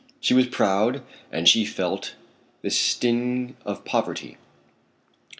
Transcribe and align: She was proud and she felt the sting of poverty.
She 0.19 0.33
was 0.33 0.47
proud 0.47 1.03
and 1.31 1.47
she 1.47 1.63
felt 1.63 2.15
the 2.63 2.71
sting 2.71 3.55
of 3.65 3.85
poverty. 3.85 4.37